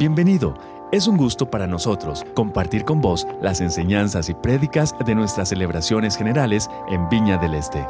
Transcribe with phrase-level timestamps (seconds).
[0.00, 0.58] Bienvenido.
[0.92, 6.16] Es un gusto para nosotros compartir con vos las enseñanzas y prédicas de nuestras celebraciones
[6.16, 7.86] generales en Viña del Este.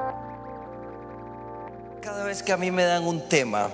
[2.02, 3.70] Cada vez que a mí me dan un tema,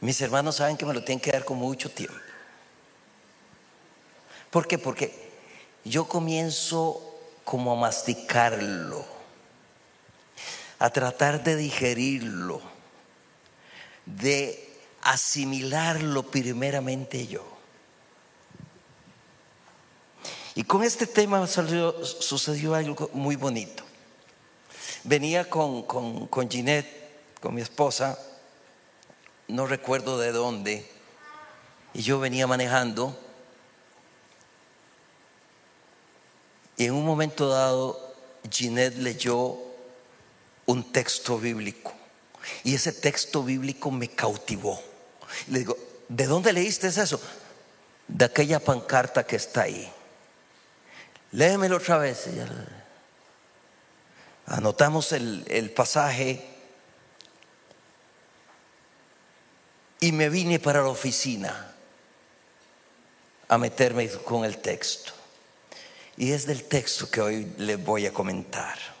[0.00, 2.14] mis hermanos saben que me lo tienen que dar con mucho tiempo.
[4.50, 4.78] ¿Por qué?
[4.78, 5.32] Porque
[5.84, 7.02] yo comienzo
[7.42, 9.04] como a masticarlo,
[10.78, 12.73] a tratar de digerirlo,
[14.06, 14.68] de
[15.02, 17.44] asimilarlo primeramente yo.
[20.54, 23.82] Y con este tema sucedió algo muy bonito.
[25.02, 27.04] Venía con, con, con Ginette,
[27.40, 28.18] con mi esposa,
[29.48, 30.88] no recuerdo de dónde,
[31.92, 33.18] y yo venía manejando,
[36.76, 38.14] y en un momento dado
[38.50, 39.56] Ginette leyó
[40.66, 41.92] un texto bíblico,
[42.62, 44.82] y ese texto bíblico me cautivó.
[45.48, 45.76] Le digo,
[46.08, 47.20] ¿de dónde leíste eso?
[48.06, 49.90] De aquella pancarta que está ahí.
[51.32, 52.28] Léemelo otra vez.
[54.46, 56.44] Anotamos el, el pasaje
[60.00, 61.74] y me vine para la oficina
[63.48, 65.12] a meterme con el texto.
[66.16, 68.93] Y es del texto que hoy les voy a comentar.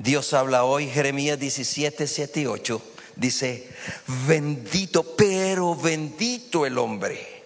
[0.00, 2.82] Dios habla hoy, Jeremías 17, 7 y 8,
[3.16, 3.68] dice,
[4.28, 7.42] bendito, pero bendito el hombre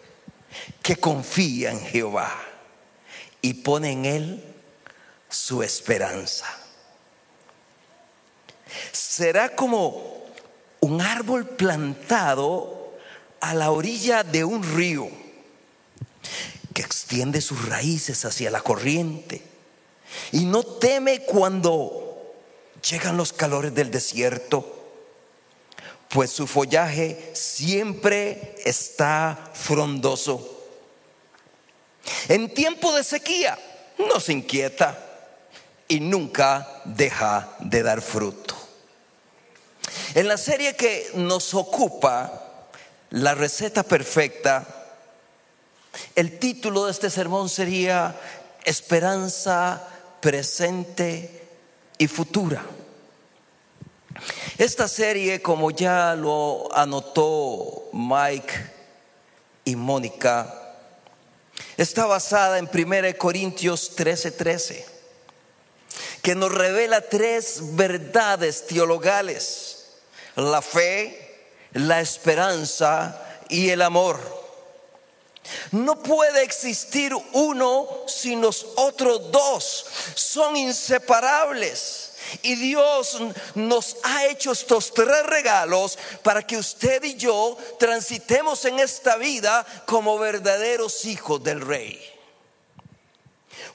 [0.83, 2.31] que confía en Jehová
[3.41, 4.45] y pone en él
[5.31, 6.45] su esperanza.
[8.93, 10.23] Será como
[10.81, 12.93] un árbol plantado
[13.41, 15.09] a la orilla de un río
[16.75, 19.41] que extiende sus raíces hacia la corriente
[20.33, 22.11] y no teme cuando
[22.89, 24.81] llegan los calores del desierto,
[26.09, 30.67] pues su follaje siempre está frondoso.
[32.29, 33.59] En tiempo de sequía
[33.99, 34.99] no se inquieta
[35.89, 38.57] y nunca deja de dar fruto.
[40.15, 42.69] En la serie que nos ocupa,
[43.11, 44.67] la receta perfecta,
[46.15, 48.15] el título de este sermón sería
[48.65, 49.87] Esperanza
[50.21, 51.42] presente
[52.03, 52.65] y futura.
[54.59, 58.53] Esta serie, como ya lo anotó Mike
[59.65, 60.53] y Mónica,
[61.77, 64.87] está basada en 1 Corintios 13:13, 13,
[66.23, 69.87] que nos revela tres verdades teologales,
[70.35, 73.17] la fe, la esperanza
[73.49, 74.42] y el amor.
[75.73, 79.87] No puede existir uno sin los otros dos.
[80.15, 82.11] Son inseparables.
[82.43, 83.19] Y Dios
[83.55, 89.67] nos ha hecho estos tres regalos para que usted y yo transitemos en esta vida
[89.87, 92.01] como verdaderos hijos del rey.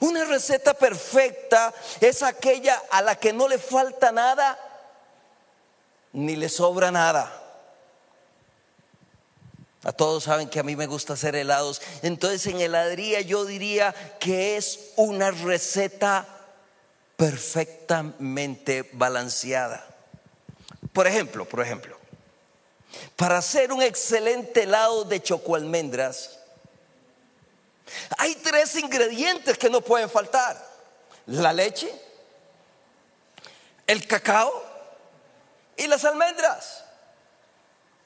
[0.00, 4.58] Una receta perfecta es aquella a la que no le falta nada
[6.12, 7.47] ni le sobra nada.
[9.84, 11.80] A todos saben que a mí me gusta hacer helados.
[12.02, 16.26] Entonces en heladería yo diría que es una receta
[17.16, 19.86] perfectamente balanceada.
[20.92, 21.96] Por ejemplo, por ejemplo,
[23.16, 26.38] para hacer un excelente helado de chocoalmendras,
[28.18, 30.66] hay tres ingredientes que no pueden faltar.
[31.26, 31.92] La leche,
[33.86, 34.64] el cacao
[35.76, 36.84] y las almendras.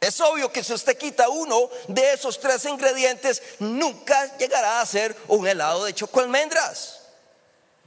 [0.03, 5.17] Es obvio que si usted quita uno de esos tres ingredientes, nunca llegará a ser
[5.29, 7.03] un helado de chocoalmendras.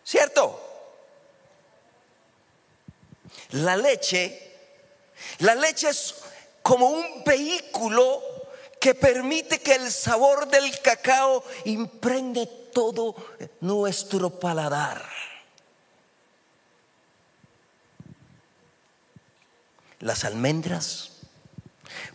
[0.01, 0.57] ¿Cierto?
[3.49, 4.55] La leche,
[5.39, 6.15] la leche es
[6.61, 8.23] como un vehículo
[8.79, 13.13] que permite que el sabor del cacao impregne todo
[13.59, 15.05] nuestro paladar.
[19.99, 21.14] Las almendras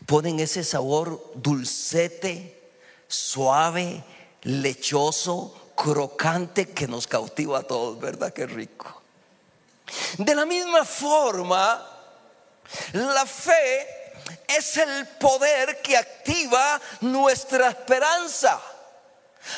[0.07, 2.73] ponen ese sabor dulcete,
[3.09, 4.03] suave,
[4.43, 8.33] lechoso, crocante que nos cautiva a todos, ¿verdad?
[8.33, 9.03] Qué rico.
[10.19, 11.87] De la misma forma,
[12.93, 13.89] la fe
[14.47, 18.61] es el poder que activa nuestra esperanza,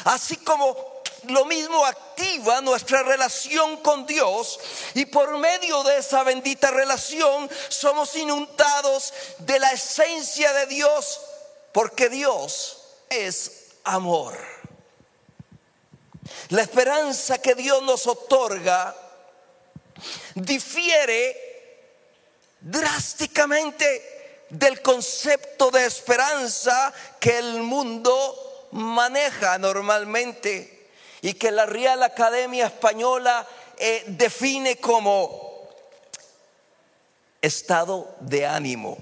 [0.05, 0.92] así como
[1.29, 4.59] lo mismo activa nuestra relación con Dios
[4.95, 11.21] y por medio de esa bendita relación somos inundados de la esencia de Dios
[11.73, 12.79] porque Dios
[13.09, 14.37] es amor.
[16.49, 18.95] La esperanza que Dios nos otorga
[20.35, 21.53] difiere
[22.61, 30.82] drásticamente del concepto de esperanza que el mundo maneja normalmente
[31.23, 33.47] y que la Real Academia Española
[33.79, 35.69] eh, define como
[37.41, 38.99] estado de ánimo,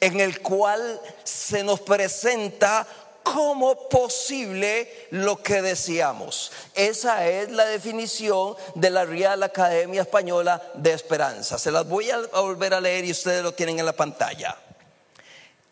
[0.00, 2.86] en el cual se nos presenta
[3.22, 6.52] como posible lo que deseamos.
[6.74, 11.58] Esa es la definición de la Real Academia Española de Esperanza.
[11.58, 14.56] Se las voy a volver a leer y ustedes lo tienen en la pantalla.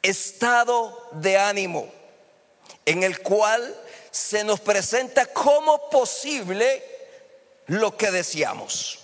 [0.02, 1.88] Estado de ánimo
[2.84, 3.74] en el cual
[4.10, 6.82] se nos presenta como posible
[7.66, 8.98] lo que deseamos.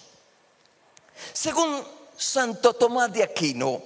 [1.32, 1.86] Según
[2.16, 3.82] Santo Tomás de Aquino,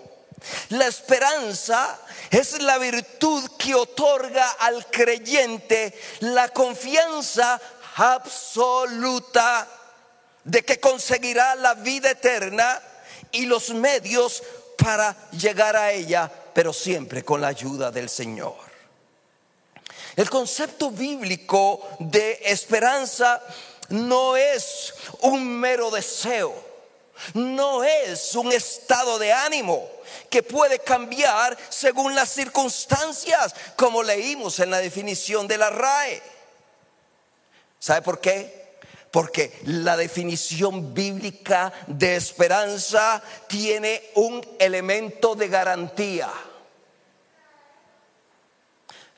[0.70, 1.98] la esperanza
[2.30, 7.60] es la virtud que otorga al creyente la confianza
[7.96, 9.66] absoluta
[10.44, 12.80] de que conseguirá la vida eterna
[13.32, 14.42] y los medios
[14.78, 18.67] para llegar a ella, pero siempre con la ayuda del Señor.
[20.18, 23.40] El concepto bíblico de esperanza
[23.90, 26.52] no es un mero deseo,
[27.34, 29.88] no es un estado de ánimo
[30.28, 36.20] que puede cambiar según las circunstancias, como leímos en la definición de la RAE.
[37.78, 38.80] ¿Sabe por qué?
[39.12, 46.28] Porque la definición bíblica de esperanza tiene un elemento de garantía.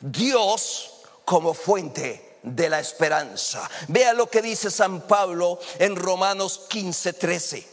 [0.01, 0.93] Dios
[1.25, 3.69] como fuente de la esperanza.
[3.89, 7.69] Vea lo que dice San Pablo en Romanos 15, 13.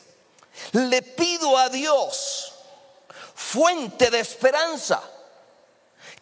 [0.73, 2.53] Le pido a Dios
[3.35, 5.01] fuente de esperanza,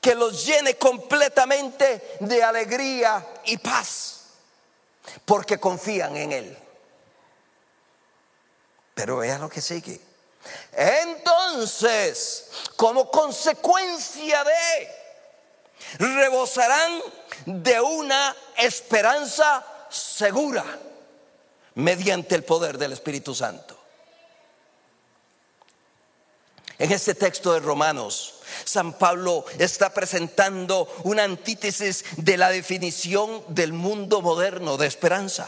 [0.01, 4.19] que los llene completamente de alegría y paz,
[5.23, 6.57] porque confían en Él.
[8.93, 9.99] Pero vea lo que sigue.
[10.71, 15.04] Entonces, como consecuencia de,
[15.99, 17.01] rebosarán
[17.45, 20.65] de una esperanza segura
[21.75, 23.77] mediante el poder del Espíritu Santo.
[26.77, 33.71] En este texto de Romanos, San Pablo está presentando una antítesis de la definición del
[33.71, 35.47] mundo moderno de esperanza.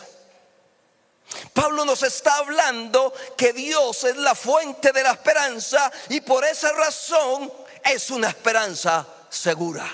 [1.54, 6.72] Pablo nos está hablando que Dios es la fuente de la esperanza y por esa
[6.72, 7.52] razón
[7.84, 9.94] es una esperanza segura.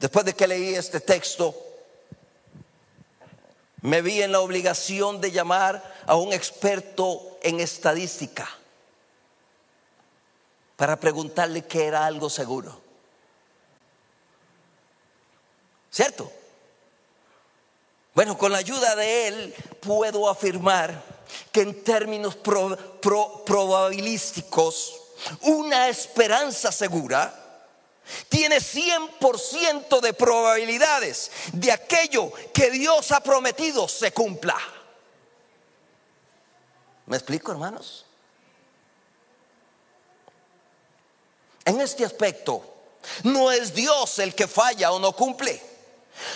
[0.00, 1.54] Después de que leí este texto,
[3.82, 8.48] me vi en la obligación de llamar a un experto en estadística
[10.76, 12.80] para preguntarle qué era algo seguro.
[15.90, 16.32] ¿Cierto?
[18.14, 21.02] Bueno, con la ayuda de él puedo afirmar
[21.52, 24.96] que en términos probabilísticos,
[25.42, 27.39] una esperanza segura
[28.28, 34.58] tiene 100% de probabilidades de aquello que Dios ha prometido se cumpla.
[37.06, 38.06] ¿Me explico, hermanos?
[41.64, 42.64] En este aspecto,
[43.24, 45.60] no es Dios el que falla o no cumple.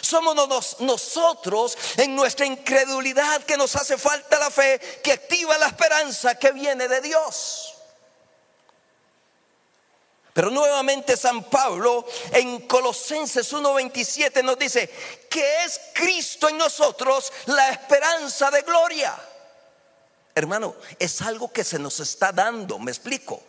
[0.00, 0.34] Somos
[0.80, 6.52] nosotros en nuestra incredulidad que nos hace falta la fe, que activa la esperanza que
[6.52, 7.73] viene de Dios.
[10.34, 14.90] Pero nuevamente San Pablo en Colosenses 1:27 nos dice
[15.30, 19.16] que es Cristo en nosotros la esperanza de gloria.
[20.34, 23.40] Hermano, es algo que se nos está dando, me explico.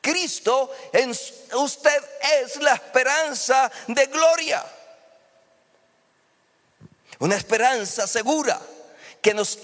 [0.00, 2.04] Cristo en usted
[2.40, 4.64] es la esperanza de gloria.
[7.18, 8.58] Una esperanza segura
[9.20, 9.58] que nos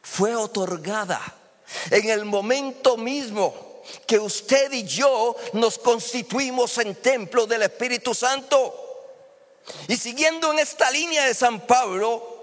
[0.00, 1.20] fue otorgada
[1.90, 3.67] en el momento mismo
[4.06, 8.84] que usted y yo nos constituimos en templo del Espíritu Santo.
[9.86, 12.36] Y siguiendo en esta línea de San Pablo,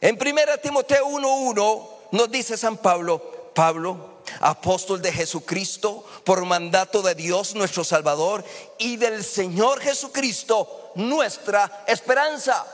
[0.00, 7.14] en 1 Timoteo 1.1 nos dice San Pablo, Pablo, apóstol de Jesucristo, por mandato de
[7.14, 8.44] Dios nuestro Salvador
[8.78, 12.66] y del Señor Jesucristo, nuestra esperanza.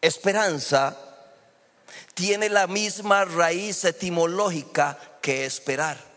[0.00, 1.11] Esperanza
[2.14, 6.12] tiene la misma raíz etimológica que esperar.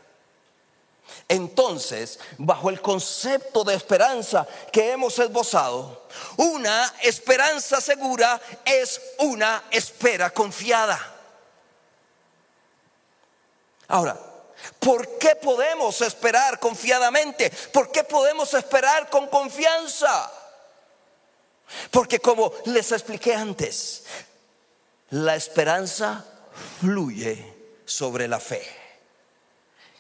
[1.28, 10.30] Entonces, bajo el concepto de esperanza que hemos esbozado, una esperanza segura es una espera
[10.32, 11.14] confiada.
[13.88, 14.20] Ahora,
[14.80, 17.50] ¿por qué podemos esperar confiadamente?
[17.72, 20.32] ¿Por qué podemos esperar con confianza?
[21.92, 24.04] Porque como les expliqué antes,
[25.10, 26.26] la esperanza
[26.80, 27.54] fluye
[27.86, 28.64] sobre la fe.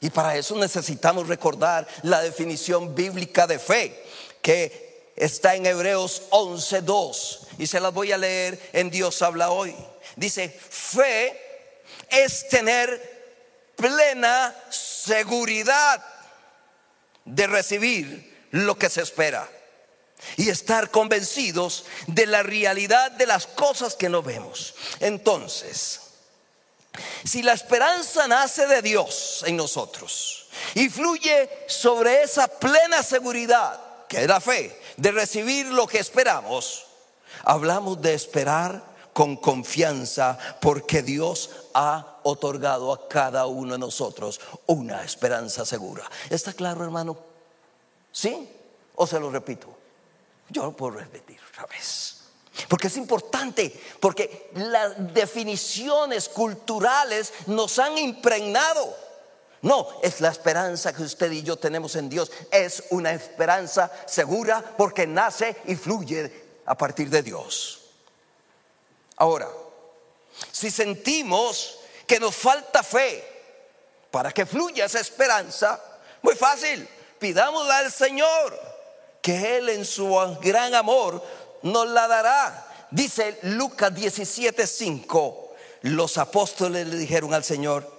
[0.01, 4.03] Y para eso necesitamos recordar la definición bíblica de fe,
[4.41, 7.47] que está en Hebreos 11.2.
[7.57, 9.75] Y se las voy a leer en Dios habla hoy.
[10.15, 11.39] Dice, fe
[12.09, 13.15] es tener
[13.75, 16.03] plena seguridad
[17.24, 19.50] de recibir lo que se espera
[20.38, 24.75] y estar convencidos de la realidad de las cosas que no vemos.
[25.00, 26.01] Entonces,
[27.24, 34.22] si la esperanza nace de Dios en nosotros y fluye sobre esa plena seguridad, que
[34.22, 36.86] es la fe, de recibir lo que esperamos,
[37.44, 45.03] hablamos de esperar con confianza porque Dios ha otorgado a cada uno de nosotros una
[45.03, 46.03] esperanza segura.
[46.29, 47.17] ¿Está claro, hermano?
[48.12, 48.50] ¿Sí?
[48.96, 49.85] ¿O se lo repito?
[50.50, 52.16] Yo lo puedo repetir otra vez.
[52.70, 58.96] Porque es importante, porque las definiciones culturales nos han impregnado.
[59.62, 62.32] No, es la esperanza que usted y yo tenemos en Dios.
[62.52, 67.82] Es una esperanza segura porque nace y fluye a partir de Dios.
[69.18, 69.50] Ahora,
[70.52, 73.24] si sentimos que nos falta fe
[74.12, 75.82] para que fluya esa esperanza,
[76.22, 76.88] muy fácil,
[77.20, 78.75] pidámosla al Señor,
[79.25, 80.08] que Él en su
[80.39, 81.20] gran amor
[81.63, 82.88] nos la dará.
[82.91, 85.50] Dice Lucas 17:5,
[85.82, 87.91] los apóstoles le dijeron al Señor,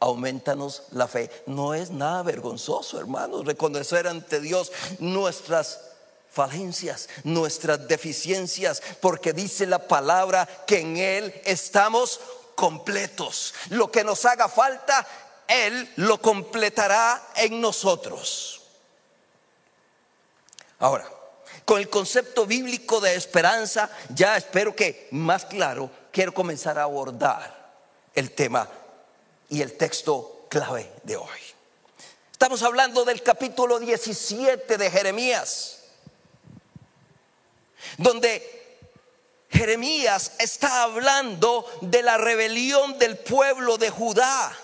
[0.00, 1.30] aumentanos la fe.
[1.46, 5.80] No es nada vergonzoso, hermanos, reconocer ante Dios nuestras
[6.30, 12.20] falencias, nuestras deficiencias, porque dice la palabra que en Él estamos
[12.54, 13.54] completos.
[13.70, 15.08] Lo que nos haga falta,
[15.48, 18.59] Él lo completará en nosotros.
[20.80, 21.08] Ahora,
[21.64, 27.74] con el concepto bíblico de esperanza, ya espero que más claro, quiero comenzar a abordar
[28.14, 28.68] el tema
[29.50, 31.38] y el texto clave de hoy.
[32.32, 35.84] Estamos hablando del capítulo 17 de Jeremías,
[37.98, 38.78] donde
[39.50, 44.56] Jeremías está hablando de la rebelión del pueblo de Judá.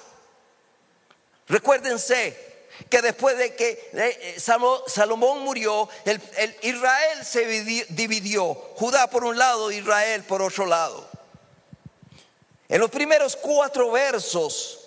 [1.49, 2.46] Recuérdense,
[2.89, 4.41] que después de que eh, eh,
[4.87, 6.21] Salomón murió, el,
[6.63, 7.47] Israel se
[7.89, 11.09] dividió, Judá por un lado, Israel por otro lado.
[12.69, 14.81] En los primeros cuatro versos,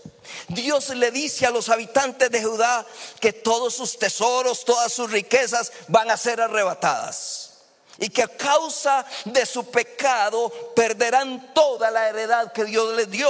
[0.50, 2.86] Dios le dice a los habitantes de Judá
[3.19, 7.46] que todos sus tesoros, todas sus riquezas van a ser arrebatadas.
[7.98, 13.29] Y que a causa de su pecado perderán toda la heredad que Dios les dio.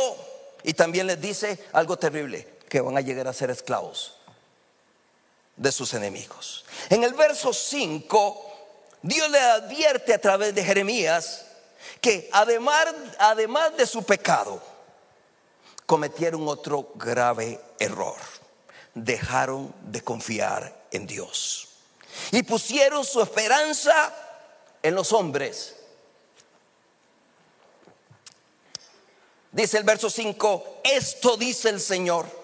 [0.63, 4.18] Y también les dice algo terrible, que van a llegar a ser esclavos
[5.59, 6.65] de sus enemigos.
[6.89, 8.51] En el verso 5,
[9.01, 11.45] Dios le advierte a través de Jeremías
[12.01, 12.87] que además,
[13.19, 14.61] además de su pecado,
[15.85, 18.17] cometieron otro grave error.
[18.95, 21.67] Dejaron de confiar en Dios.
[22.31, 24.13] Y pusieron su esperanza
[24.81, 25.75] en los hombres.
[29.51, 32.38] Dice el verso 5, esto dice el Señor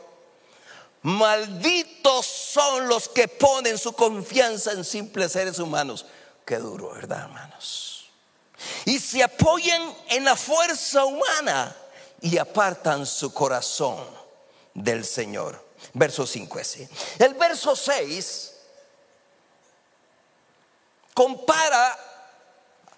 [1.06, 6.08] Malditos son los que ponen su confianza en simples seres humanos.
[6.44, 8.10] Qué duro, ¿verdad, hermanos?
[8.86, 11.76] Y se apoyan en la fuerza humana
[12.22, 14.04] y apartan su corazón
[14.74, 15.64] del Señor.
[15.94, 16.88] Verso 5 así.
[17.20, 18.54] El verso 6
[21.14, 22.14] compara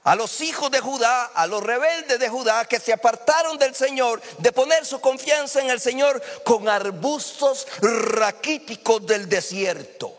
[0.07, 4.21] a los hijos de Judá, a los rebeldes de Judá que se apartaron del Señor,
[4.37, 10.17] de poner su confianza en el Señor con arbustos raquíticos del desierto.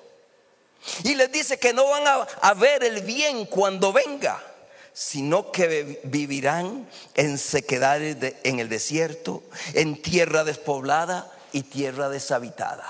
[1.04, 4.44] Y les dice que no van a, ver el bien cuando venga,
[4.92, 9.42] sino que vivirán en sequedad en el desierto,
[9.72, 12.84] en tierra despoblada y tierra deshabitada,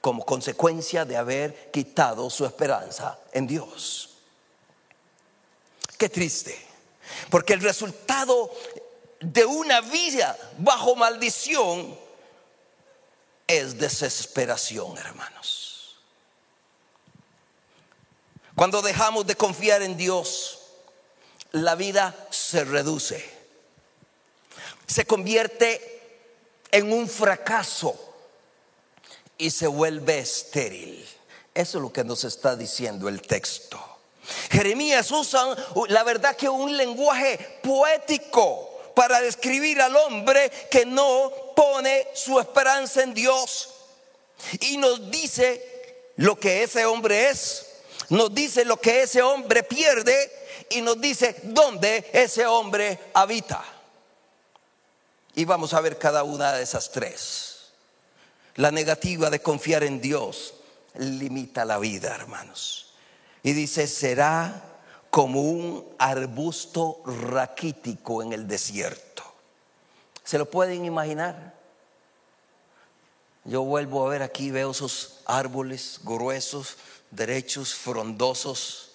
[0.00, 4.15] como consecuencia de haber quitado su esperanza en Dios.
[5.96, 6.58] Qué triste.
[7.30, 8.50] Porque el resultado
[9.20, 11.98] de una vida bajo maldición
[13.46, 15.96] es desesperación, hermanos.
[18.54, 20.60] Cuando dejamos de confiar en Dios,
[21.52, 23.36] la vida se reduce.
[24.86, 25.92] Se convierte
[26.70, 27.94] en un fracaso
[29.38, 31.06] y se vuelve estéril.
[31.54, 33.95] Eso es lo que nos está diciendo el texto.
[34.50, 35.56] Jeremías usa
[35.88, 43.02] la verdad que un lenguaje poético para describir al hombre que no pone su esperanza
[43.02, 43.70] en Dios.
[44.60, 47.66] Y nos dice lo que ese hombre es,
[48.08, 50.30] nos dice lo que ese hombre pierde
[50.70, 53.64] y nos dice dónde ese hombre habita.
[55.34, 57.66] Y vamos a ver cada una de esas tres.
[58.54, 60.54] La negativa de confiar en Dios
[60.94, 62.94] limita la vida, hermanos.
[63.46, 64.60] Y dice, será
[65.08, 69.22] como un arbusto raquítico en el desierto.
[70.24, 71.54] ¿Se lo pueden imaginar?
[73.44, 76.76] Yo vuelvo a ver aquí, veo esos árboles gruesos,
[77.12, 78.90] derechos, frondosos,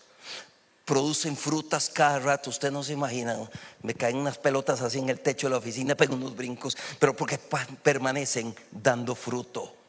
[0.83, 3.37] producen frutas cada rato, usted no se imagina,
[3.81, 7.15] me caen unas pelotas así en el techo de la oficina, pego unos brincos, pero
[7.15, 7.39] porque
[7.81, 9.80] permanecen dando fruto.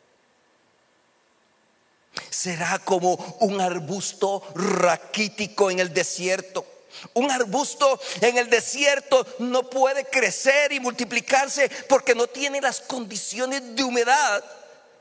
[2.30, 6.66] Será como un arbusto raquítico en el desierto.
[7.14, 13.74] Un arbusto en el desierto no puede crecer y multiplicarse porque no tiene las condiciones
[13.74, 14.44] de humedad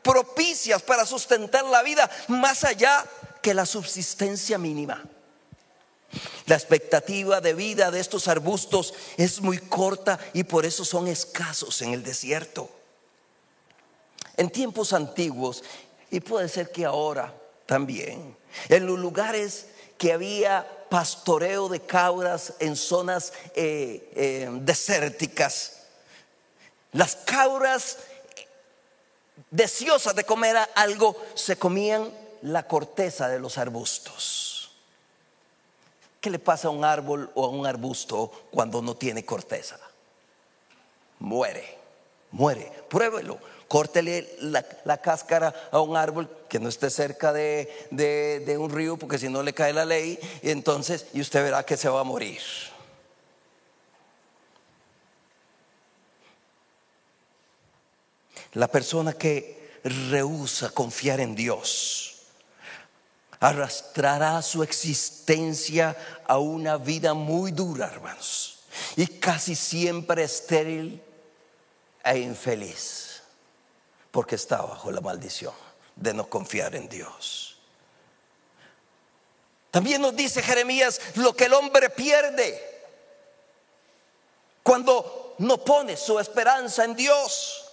[0.02, 3.06] propicias para sustentar la vida más allá
[3.42, 5.04] que la subsistencia mínima.
[6.46, 11.82] La expectativa de vida de estos arbustos es muy corta y por eso son escasos
[11.82, 12.70] en el desierto.
[14.38, 15.64] En tiempos antiguos,
[16.12, 17.34] y puede ser que ahora
[17.66, 18.36] también,
[18.70, 25.84] en los lugares que había pastoreo de cabras en zonas eh, eh, desérticas.
[26.92, 28.00] Las cabras
[29.50, 34.72] deseosas de comer algo se comían la corteza de los arbustos.
[36.20, 39.80] ¿Qué le pasa a un árbol o a un arbusto cuando no tiene corteza?
[41.20, 41.78] Muere,
[42.32, 42.70] muere.
[42.90, 43.40] Pruébelo
[43.72, 44.28] córtele
[44.84, 49.30] la, cáscara a un árbol que no esté cerca de, de, un río, porque si
[49.30, 52.42] no le cae la ley, y entonces, y usted verá que se va a morir.
[58.56, 62.24] La persona que rehúsa confiar en Dios
[63.40, 65.96] arrastrará su existencia
[66.28, 68.66] a una vida muy dura, hermanos,
[68.98, 71.02] y casi siempre estéril
[72.04, 73.11] e infeliz
[74.12, 75.54] porque está bajo la maldición
[75.96, 77.58] de no confiar en Dios.
[79.72, 82.70] También nos dice Jeremías lo que el hombre pierde
[84.64, 87.66] cuando no pone su esperanza en Dios.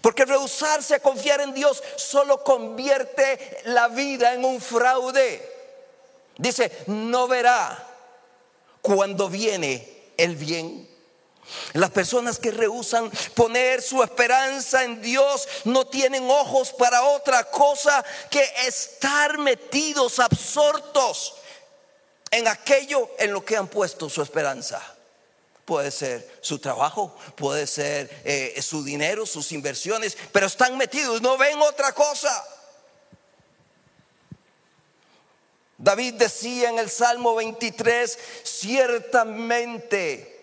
[0.00, 5.52] Porque rehusarse a confiar en Dios solo convierte la vida en un fraude.
[6.38, 7.86] Dice, no verá
[8.80, 10.88] cuando viene el bien
[11.74, 18.04] las personas que rehusan poner su esperanza en Dios no tienen ojos para otra cosa
[18.30, 21.34] que estar metidos, absortos
[22.30, 24.82] en aquello en lo que han puesto su esperanza.
[25.64, 31.38] Puede ser su trabajo, puede ser eh, su dinero, sus inversiones, pero están metidos, no
[31.38, 32.44] ven otra cosa.
[35.78, 40.33] David decía en el Salmo 23, ciertamente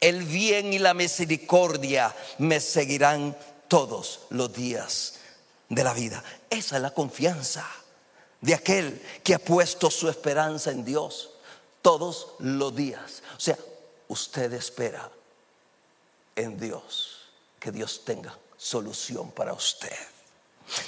[0.00, 3.36] el bien y la misericordia me seguirán
[3.68, 5.14] todos los días
[5.68, 6.22] de la vida.
[6.50, 7.66] Esa es la confianza
[8.40, 11.30] de aquel que ha puesto su esperanza en Dios
[11.82, 13.22] todos los días.
[13.36, 13.58] O sea,
[14.08, 15.10] usted espera
[16.36, 19.96] en Dios que Dios tenga solución para usted.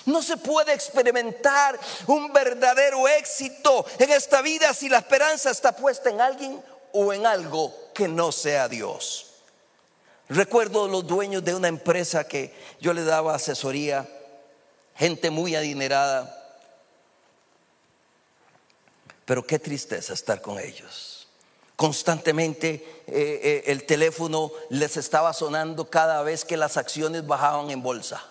[0.07, 6.11] No se puede experimentar un verdadero éxito en esta vida si la esperanza está puesta
[6.11, 9.27] en alguien o en algo que no sea Dios.
[10.29, 14.09] Recuerdo los dueños de una empresa que yo le daba asesoría,
[14.95, 16.37] gente muy adinerada,
[19.25, 21.27] pero qué tristeza estar con ellos.
[21.75, 27.83] Constantemente eh, eh, el teléfono les estaba sonando cada vez que las acciones bajaban en
[27.83, 28.23] bolsa.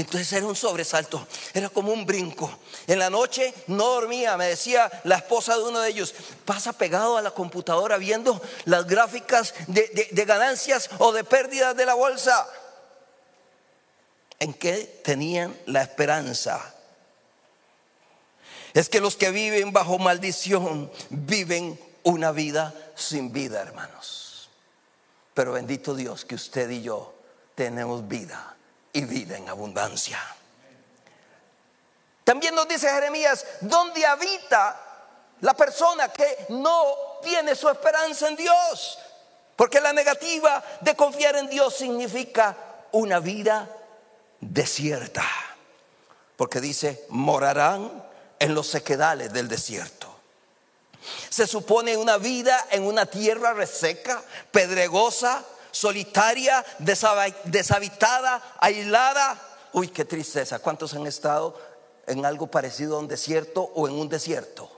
[0.00, 2.50] Entonces era un sobresalto, era como un brinco.
[2.86, 6.14] En la noche no dormía, me decía la esposa de uno de ellos,
[6.46, 11.92] pasa pegado a la computadora viendo las gráficas de, ganancias o de pérdidas de la
[11.92, 12.48] bolsa.
[14.38, 16.74] ¿En qué tenían la esperanza?
[18.72, 24.48] Es que los que viven bajo maldición viven una vida sin vida, hermanos.
[25.34, 27.12] Pero bendito Dios que usted y yo
[27.54, 28.56] tenemos vida
[28.92, 30.18] y vida en abundancia.
[32.24, 34.78] También nos dice Jeremías, donde habita
[35.40, 38.98] la persona que no tiene su esperanza en Dios.
[39.56, 42.56] Porque la negativa de confiar en Dios significa
[42.92, 43.68] una vida
[44.40, 45.24] desierta.
[46.36, 48.04] Porque dice, morarán
[48.38, 50.08] en los sequedales del desierto.
[51.28, 59.40] Se supone una vida en una tierra reseca, pedregosa, solitaria, deshabitada, aislada.
[59.72, 60.58] Uy, qué tristeza.
[60.58, 61.58] ¿Cuántos han estado
[62.06, 64.70] en algo parecido a un desierto o en un desierto?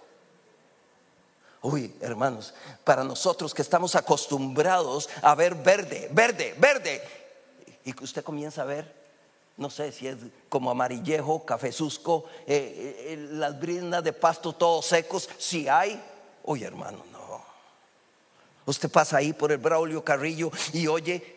[1.62, 7.00] Uy, hermanos, para nosotros que estamos acostumbrados a ver verde, verde, verde,
[7.85, 8.92] y que usted comienza a ver,
[9.57, 10.16] no sé si es
[10.48, 16.02] como amarillejo, cafezusco, eh, eh, eh, las briznas de pasto todos secos, si hay,
[16.44, 17.12] oye hermano, no.
[18.66, 21.37] Usted pasa ahí por el Braulio Carrillo y oye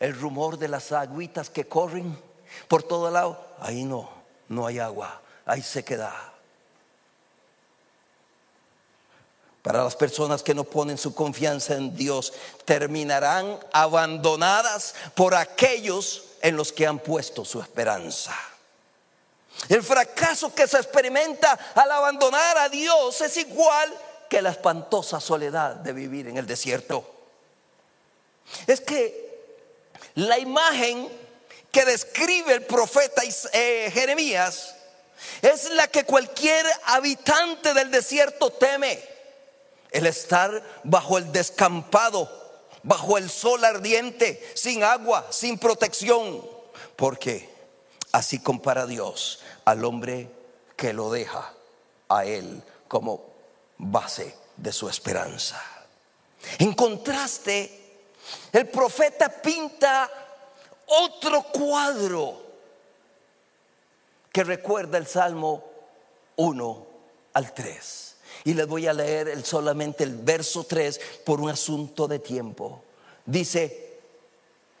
[0.00, 2.18] el rumor de las agüitas que corren
[2.68, 4.10] por todo lado, ahí no,
[4.48, 6.32] no hay agua, hay sequedad.
[9.62, 12.32] Para las personas que no ponen su confianza en Dios,
[12.64, 18.34] terminarán abandonadas por aquellos en los que han puesto su esperanza.
[19.68, 23.94] El fracaso que se experimenta al abandonar a Dios es igual
[24.32, 27.04] que la espantosa soledad de vivir en el desierto.
[28.66, 29.60] Es que
[30.14, 31.06] la imagen
[31.70, 33.20] que describe el profeta
[33.52, 34.74] eh, Jeremías
[35.42, 39.04] es la que cualquier habitante del desierto teme.
[39.90, 42.26] El estar bajo el descampado,
[42.84, 46.42] bajo el sol ardiente, sin agua, sin protección.
[46.96, 47.50] Porque
[48.12, 50.30] así compara Dios al hombre
[50.74, 51.52] que lo deja
[52.08, 53.31] a él como
[53.82, 55.60] base de su esperanza.
[56.58, 57.80] En contraste,
[58.52, 60.10] el profeta pinta
[60.86, 62.42] otro cuadro
[64.32, 65.64] que recuerda el Salmo
[66.36, 66.86] 1
[67.34, 68.16] al 3.
[68.44, 72.82] Y les voy a leer solamente el verso 3 por un asunto de tiempo.
[73.26, 74.00] Dice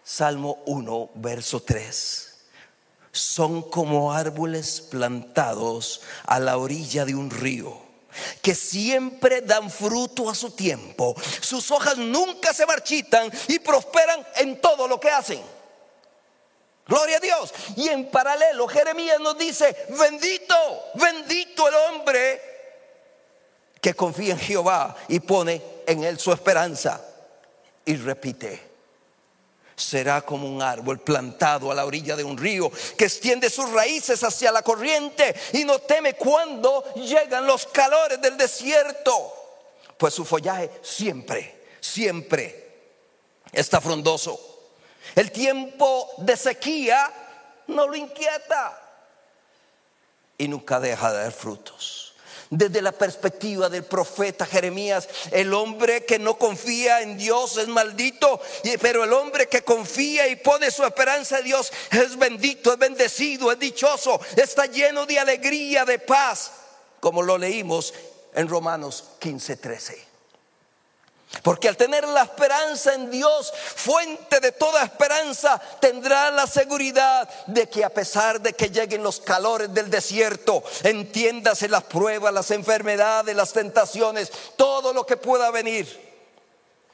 [0.02, 2.28] Salmo 1, verso 3.
[3.12, 7.81] Son como árboles plantados a la orilla de un río
[8.40, 11.14] que siempre dan fruto a su tiempo.
[11.40, 15.42] Sus hojas nunca se marchitan y prosperan en todo lo que hacen.
[16.86, 17.54] Gloria a Dios.
[17.76, 20.54] Y en paralelo, Jeremías nos dice, bendito,
[20.94, 22.40] bendito el hombre
[23.80, 27.00] que confía en Jehová y pone en él su esperanza.
[27.84, 28.71] Y repite,
[29.82, 34.22] será como un árbol plantado a la orilla de un río que extiende sus raíces
[34.22, 39.32] hacia la corriente y no teme cuando llegan los calores del desierto,
[39.98, 42.70] pues su follaje siempre, siempre
[43.52, 44.48] está frondoso.
[45.14, 47.12] El tiempo de sequía
[47.66, 48.78] no lo inquieta
[50.38, 52.11] y nunca deja de dar frutos
[52.52, 55.08] desde la perspectiva del profeta Jeremías.
[55.30, 58.40] El hombre que no confía en Dios es maldito,
[58.80, 63.50] pero el hombre que confía y pone su esperanza en Dios es bendito, es bendecido,
[63.50, 66.52] es dichoso, está lleno de alegría, de paz,
[67.00, 67.94] como lo leímos
[68.34, 70.11] en Romanos 15, 13.
[71.40, 77.68] Porque al tener la esperanza en Dios, fuente de toda esperanza, tendrá la seguridad de
[77.68, 83.34] que a pesar de que lleguen los calores del desierto, entiéndase las pruebas, las enfermedades,
[83.34, 86.12] las tentaciones, todo lo que pueda venir,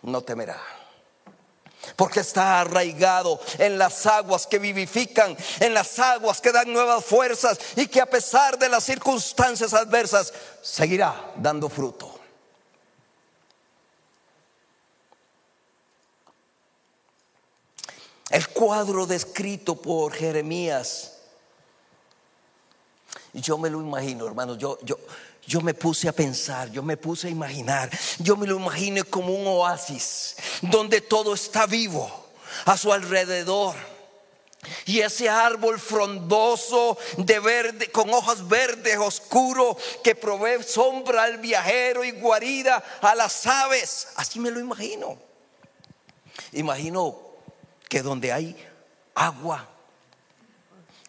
[0.03, 0.62] no temerá.
[1.96, 7.59] Porque está arraigado en las aguas que vivifican, en las aguas que dan nuevas fuerzas
[7.77, 12.17] y que a pesar de las circunstancias adversas, seguirá dando fruto.
[18.31, 21.14] El cuadro descrito por Jeremías.
[23.33, 24.57] Yo me lo imagino, hermano.
[24.57, 24.99] Yo, yo,
[25.47, 27.91] yo me puse a pensar, yo me puse a imaginar.
[28.19, 32.11] Yo me lo imagino como un oasis donde todo está vivo
[32.67, 33.75] a su alrededor.
[34.85, 42.05] Y ese árbol frondoso de verde, con hojas verdes oscuro, que provee sombra al viajero
[42.05, 44.09] y guarida a las aves.
[44.17, 45.17] Así me lo imagino.
[46.53, 47.28] Imagino
[47.88, 48.57] que donde hay
[49.14, 49.68] agua,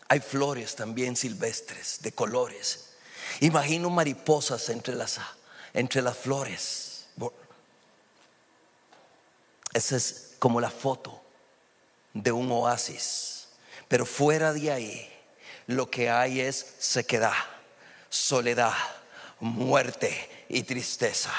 [0.08, 2.94] hay flores también silvestres de colores.
[3.42, 5.20] Imagino mariposas entre las,
[5.74, 7.08] entre las flores.
[9.74, 11.22] Esa es como la foto
[12.14, 13.50] de un oasis.
[13.88, 15.14] Pero fuera de ahí,
[15.68, 17.34] lo que hay es sequedad,
[18.10, 18.74] soledad,
[19.40, 21.32] muerte y tristeza.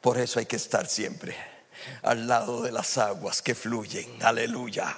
[0.00, 1.55] Por eso hay que estar siempre
[2.02, 4.22] al lado de las aguas que fluyen.
[4.22, 4.96] Aleluya.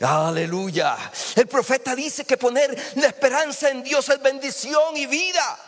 [0.00, 0.96] Aleluya.
[1.36, 5.58] El profeta dice que poner la esperanza en Dios es bendición y vida.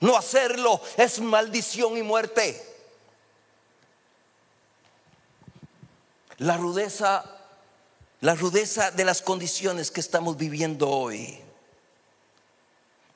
[0.00, 2.64] No hacerlo es maldición y muerte.
[6.38, 7.24] La rudeza,
[8.20, 11.40] la rudeza de las condiciones que estamos viviendo hoy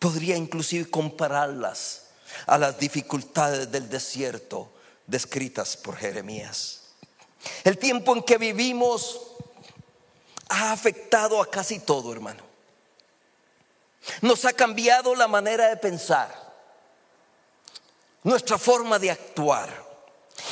[0.01, 2.09] podría inclusive compararlas
[2.47, 4.73] a las dificultades del desierto
[5.07, 6.82] descritas por Jeremías.
[7.65, 9.21] El tiempo en que vivimos
[10.49, 12.43] ha afectado a casi todo, hermano.
[14.21, 16.29] Nos ha cambiado la manera de pensar,
[18.23, 19.93] nuestra forma de actuar.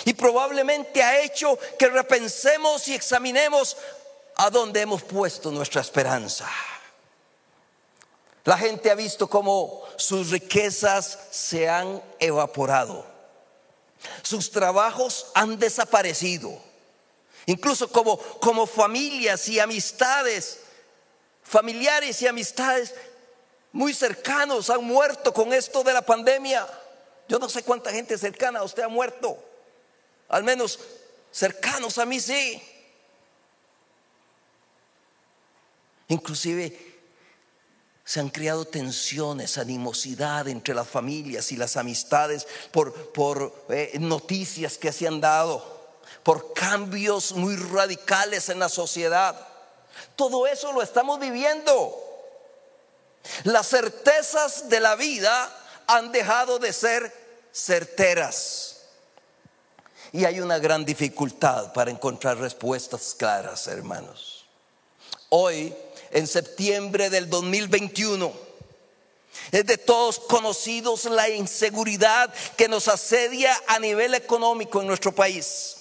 [0.05, 3.76] Y probablemente ha hecho que repensemos y examinemos
[4.37, 6.48] a dónde hemos puesto nuestra esperanza.
[8.44, 13.05] La gente ha visto cómo sus riquezas se han evaporado.
[14.22, 16.69] Sus trabajos han desaparecido.
[17.46, 20.61] Incluso como, como familias y amistades,
[21.42, 22.94] familiares y amistades
[23.72, 26.66] muy cercanos han muerto con esto de la pandemia.
[27.29, 29.38] Yo no sé cuánta gente cercana a usted ha muerto.
[30.29, 30.79] Al menos
[31.31, 32.62] cercanos a mí sí.
[36.09, 36.90] Inclusive
[38.05, 44.76] se han creado tensiones, animosidad entre las familias y las amistades por, por eh, noticias
[44.79, 45.79] que se han dado,
[46.22, 49.36] por cambios muy radicales en la sociedad.
[50.16, 51.96] Todo eso lo estamos viviendo.
[53.44, 55.50] Las certezas de la vida
[55.86, 57.12] han dejado de ser
[57.52, 58.76] certeras.
[60.12, 64.46] Y hay una gran dificultad para encontrar respuestas claras, hermanos.
[65.28, 65.74] Hoy
[66.10, 68.50] en septiembre del 2021.
[69.52, 75.76] Es de todos conocidos la inseguridad que nos asedia a nivel económico en nuestro país.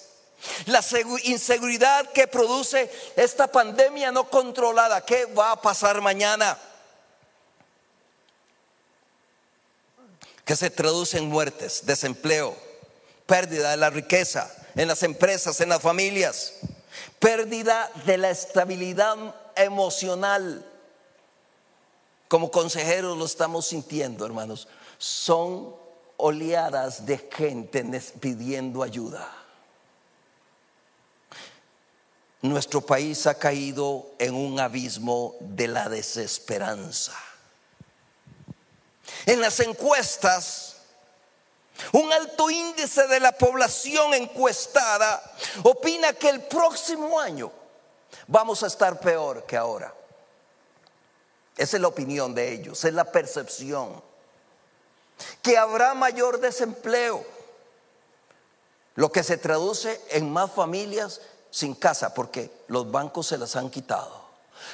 [0.66, 0.84] La
[1.24, 5.04] inseguridad que produce esta pandemia no controlada.
[5.04, 6.58] ¿Qué va a pasar mañana?
[10.44, 12.56] Que se traduce en muertes, desempleo,
[13.26, 16.54] pérdida de la riqueza en las empresas, en las familias,
[17.18, 19.16] pérdida de la estabilidad
[19.56, 20.64] emocional.
[22.28, 24.68] Como consejeros lo estamos sintiendo, hermanos.
[24.98, 25.74] Son
[26.16, 27.84] oleadas de gente
[28.20, 29.39] pidiendo ayuda.
[32.42, 37.14] Nuestro país ha caído en un abismo de la desesperanza.
[39.26, 40.76] En las encuestas,
[41.92, 45.22] un alto índice de la población encuestada
[45.62, 47.52] opina que el próximo año
[48.26, 49.92] vamos a estar peor que ahora.
[51.56, 54.02] Esa es la opinión de ellos, es la percepción.
[55.42, 57.22] Que habrá mayor desempleo,
[58.94, 63.70] lo que se traduce en más familias sin casa, porque los bancos se las han
[63.70, 64.20] quitado.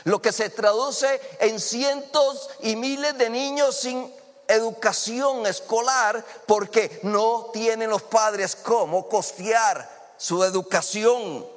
[0.05, 4.13] Lo que se traduce en cientos y miles de niños sin
[4.49, 11.57] educación escolar, porque no tienen los padres cómo costear su educación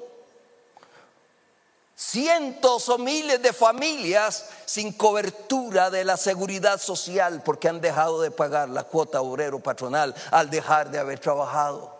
[1.99, 8.31] cientos o miles de familias sin cobertura de la seguridad social porque han dejado de
[8.31, 11.93] pagar la cuota obrero patronal al dejar de haber trabajado,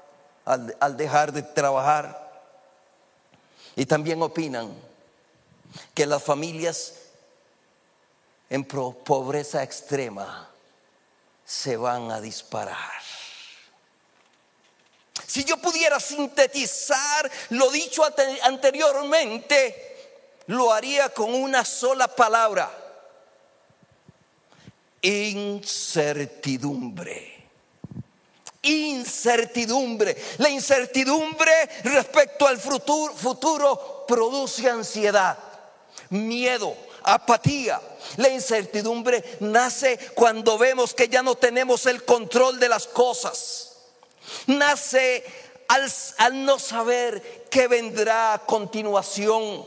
[0.46, 2.29] al, dejar de trabajar.
[3.80, 4.74] Y también opinan
[5.94, 6.96] que las familias
[8.50, 10.50] en pobreza extrema
[11.46, 13.02] se van a disparar.
[15.26, 18.04] Si yo pudiera sintetizar lo dicho
[18.44, 20.12] anteriormente,
[20.48, 22.70] lo haría con una sola palabra.
[25.04, 27.39] Incertidumbre.
[28.62, 30.18] Incertidumbre.
[30.38, 31.52] La incertidumbre
[31.84, 35.38] respecto al futuro, futuro produce ansiedad,
[36.10, 37.82] miedo, apatía.
[38.18, 43.78] La incertidumbre nace cuando vemos que ya no tenemos el control de las cosas.
[44.48, 45.24] Nace
[45.68, 49.66] al, al no saber qué vendrá a continuación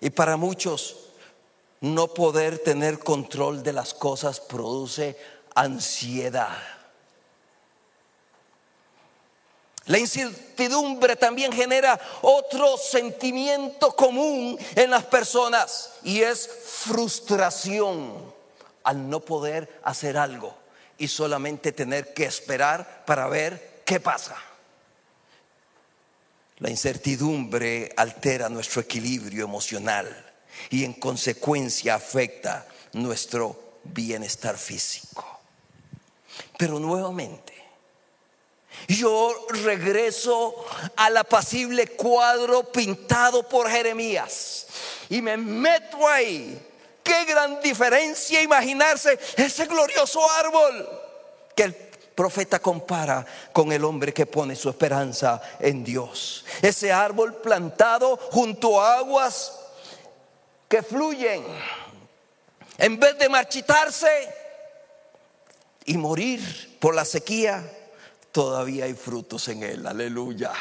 [0.00, 0.96] y para muchos,
[1.80, 5.16] no poder tener control de las cosas produce
[5.54, 6.73] ansiedad.
[9.86, 18.32] La incertidumbre también genera otro sentimiento común en las personas y es frustración
[18.82, 20.56] al no poder hacer algo
[20.96, 24.36] y solamente tener que esperar para ver qué pasa.
[26.58, 30.32] La incertidumbre altera nuestro equilibrio emocional
[30.70, 35.40] y en consecuencia afecta nuestro bienestar físico.
[36.56, 37.53] Pero nuevamente,
[38.88, 40.54] yo regreso
[40.96, 44.66] al apacible cuadro pintado por Jeremías
[45.08, 46.60] y me meto ahí.
[47.02, 50.88] Qué gran diferencia imaginarse ese glorioso árbol
[51.54, 51.74] que el
[52.14, 56.44] profeta compara con el hombre que pone su esperanza en Dios.
[56.62, 59.52] Ese árbol plantado junto a aguas
[60.68, 61.44] que fluyen,
[62.78, 64.34] en vez de marchitarse
[65.84, 67.62] y morir por la sequía,
[68.34, 69.86] todavía hay frutos en él.
[69.86, 70.52] Aleluya.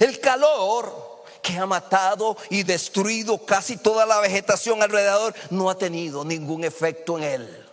[0.00, 6.24] El calor que ha matado y destruido casi toda la vegetación alrededor no ha tenido
[6.24, 7.68] ningún efecto en él.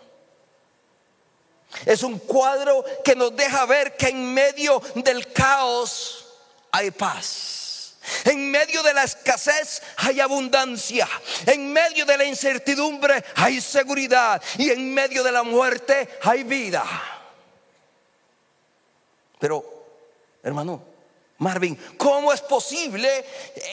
[1.84, 6.28] Es un cuadro que nos deja ver que en medio del caos
[6.72, 7.96] hay paz.
[8.26, 11.10] En medio de la escasez hay abundancia.
[11.48, 14.40] En medio de la incertidumbre hay seguridad.
[14.60, 16.86] Y en medio de la muerte hay vida.
[19.40, 19.64] Pero,
[20.44, 20.84] hermano,
[21.40, 23.26] Marvin, ¿cómo es posible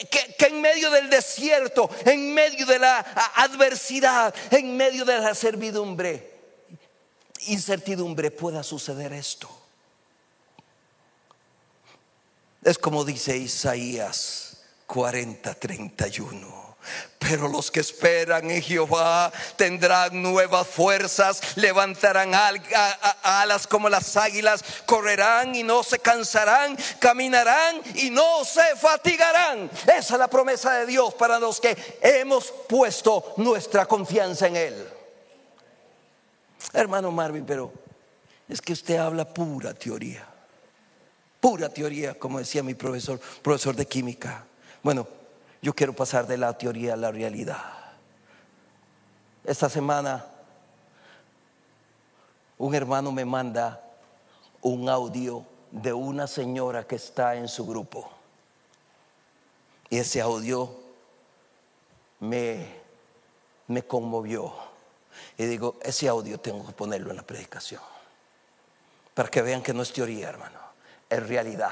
[0.09, 2.99] que, que, en medio del desierto, en medio de la
[3.35, 6.33] adversidad, en medio de la servidumbre,
[7.47, 9.49] incertidumbre pueda suceder esto?
[12.63, 16.66] Es como dice Isaías 40, 31.
[17.19, 22.31] Pero los que esperan en Jehová tendrán nuevas fuerzas, levantarán
[23.23, 29.69] alas como las águilas, correrán y no se cansarán, caminarán y no se fatigarán.
[29.83, 34.89] Esa es la promesa de Dios para los que hemos puesto nuestra confianza en Él.
[36.73, 37.71] Hermano Marvin, pero
[38.47, 40.27] es que usted habla pura teoría
[41.39, 44.45] pura teoría, como decía mi profesor, profesor de química.
[44.83, 45.07] Bueno,
[45.67, 47.61] yo quiero pasar de la teoría a la realidad.
[49.43, 50.25] Esta semana
[52.57, 53.83] un hermano me manda
[54.61, 58.09] un audio de una señora que está en su grupo.
[59.89, 60.73] Y ese audio
[62.21, 62.65] me,
[63.67, 64.53] me conmovió.
[65.37, 67.81] Y digo, ese audio tengo que ponerlo en la predicación.
[69.13, 70.59] Para que vean que no es teoría, hermano
[71.09, 71.71] es realidad.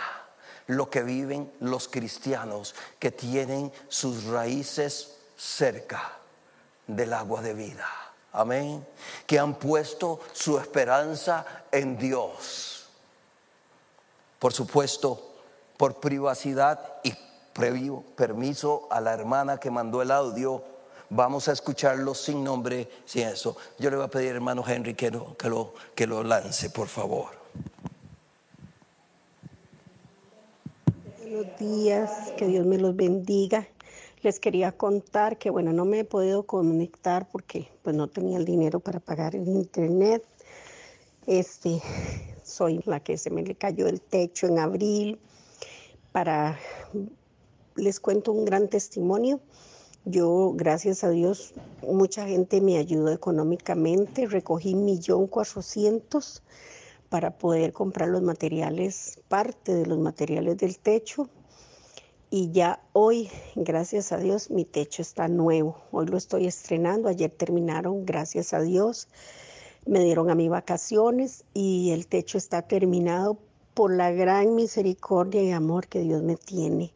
[0.68, 6.18] Lo que viven los cristianos que tienen sus raíces cerca
[6.88, 7.88] del agua de vida.
[8.32, 8.86] Amén.
[9.26, 12.88] Que han puesto su esperanza en Dios.
[14.40, 15.36] Por supuesto,
[15.78, 17.14] por privacidad y
[17.54, 20.64] previo permiso a la hermana que mandó el audio,
[21.10, 23.56] vamos a escucharlo sin nombre, sin eso.
[23.80, 26.88] Yo le voy a pedir, hermano Henry, que lo, que lo, que lo lance, por
[26.88, 27.45] favor.
[31.36, 33.68] Buenos días, que Dios me los bendiga.
[34.22, 38.46] Les quería contar que, bueno, no me he podido conectar porque pues no tenía el
[38.46, 40.24] dinero para pagar el internet.
[41.28, 41.82] Este,
[42.42, 45.20] soy la que se me le cayó el techo en abril.
[46.14, 46.58] Para,
[47.76, 49.42] les cuento un gran testimonio.
[50.06, 54.26] Yo, gracias a Dios, mucha gente me ayudó económicamente.
[54.26, 56.44] Recogí millón cuatrocientos
[57.16, 61.30] para poder comprar los materiales, parte de los materiales del techo.
[62.30, 65.78] Y ya hoy, gracias a Dios, mi techo está nuevo.
[65.94, 67.08] Hoy lo estoy estrenando.
[67.08, 69.08] Ayer terminaron, gracias a Dios.
[69.86, 73.38] Me dieron a mí vacaciones y el techo está terminado
[73.74, 76.92] por la gran misericordia y amor que Dios me tiene.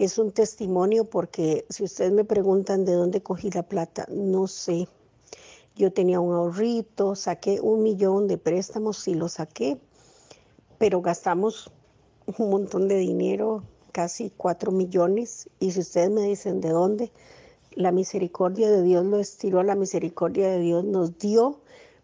[0.00, 4.88] Es un testimonio porque si ustedes me preguntan de dónde cogí la plata, no sé.
[5.80, 9.80] Yo tenía un ahorrito, saqué un millón de préstamos, sí lo saqué,
[10.76, 11.72] pero gastamos
[12.36, 15.48] un montón de dinero, casi cuatro millones.
[15.58, 17.10] Y si ustedes me dicen de dónde,
[17.72, 21.62] la misericordia de Dios lo estiró, la misericordia de Dios nos dio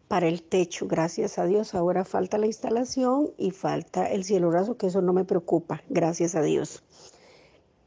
[0.08, 1.74] para el techo, gracias a Dios.
[1.74, 6.34] Ahora falta la instalación y falta el cielo raso, que eso no me preocupa, gracias
[6.34, 6.82] a Dios.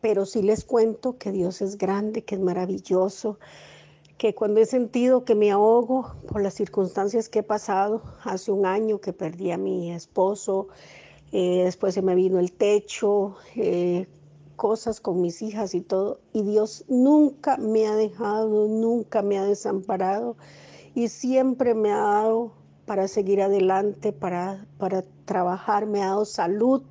[0.02, 3.40] Pero sí les cuento que Dios es grande, que es maravilloso,
[4.20, 8.66] que cuando he sentido que me ahogo por las circunstancias que he pasado, hace un
[8.66, 10.68] año que perdí a mi esposo,
[11.32, 14.08] eh, después se me vino el techo, eh,
[14.58, 19.46] cosas con mis hijas y todo, y Dios nunca me ha dejado, nunca me ha
[19.46, 20.36] desamparado
[20.94, 22.52] y siempre me ha dado
[22.86, 26.82] para seguir adelante, para, para trabajar, me ha dado salud,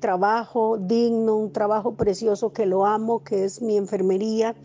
[0.00, 4.56] trabajo digno, un trabajo precioso que lo amo, que es mi enfermería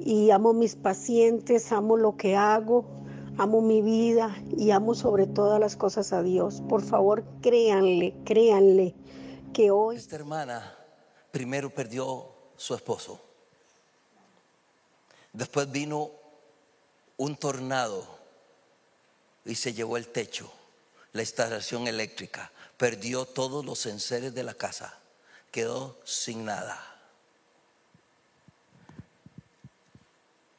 [0.00, 2.84] y amo mis pacientes, amo lo que hago,
[3.38, 6.62] amo mi vida y amo sobre todas las cosas a Dios.
[6.68, 8.94] Por favor, créanle, créanle
[9.52, 9.96] que hoy...
[9.96, 10.76] Esta hermana
[11.30, 13.20] primero perdió su esposo.
[15.32, 16.12] Después vino
[17.16, 18.06] un tornado
[19.44, 20.50] y se llevó el techo,
[21.12, 22.52] la instalación eléctrica.
[22.76, 24.98] Perdió todos los enseres de la casa.
[25.50, 26.93] Quedó sin nada.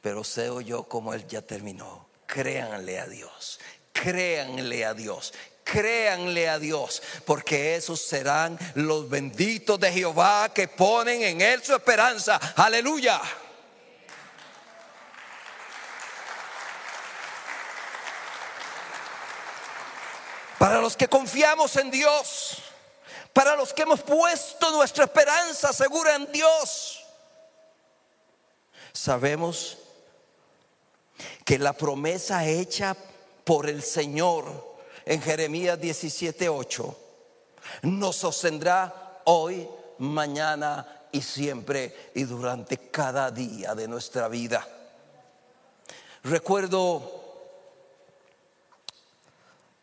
[0.05, 2.07] Pero sé yo como Él ya terminó.
[2.27, 3.59] Créanle a Dios,
[3.91, 5.33] créanle a Dios,
[5.63, 11.73] créanle a Dios, porque esos serán los benditos de Jehová que ponen en Él su
[11.73, 12.39] esperanza.
[12.55, 13.19] Aleluya.
[20.59, 22.59] Para los que confiamos en Dios,
[23.33, 27.03] para los que hemos puesto nuestra esperanza segura en Dios,
[28.93, 29.79] sabemos
[31.43, 32.95] que la promesa hecha
[33.43, 36.95] por el Señor en Jeremías 17:8
[37.83, 39.67] nos sostendrá hoy,
[39.99, 44.67] mañana y siempre y durante cada día de nuestra vida.
[46.23, 47.23] Recuerdo,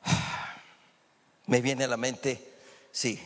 [1.46, 2.54] me viene a la mente,
[2.90, 3.20] sí,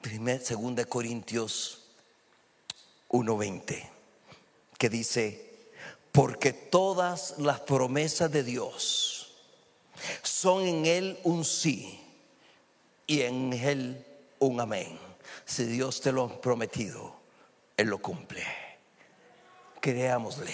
[0.00, 1.82] primer, segunda Corintios
[3.10, 3.90] 1:20,
[4.78, 5.49] que dice,
[6.12, 9.32] porque todas las promesas de Dios
[10.22, 12.00] son en Él un sí
[13.06, 14.04] y en Él
[14.38, 14.98] un amén.
[15.44, 17.14] Si Dios te lo ha prometido,
[17.76, 18.44] Él lo cumple.
[19.80, 20.52] Creámosle.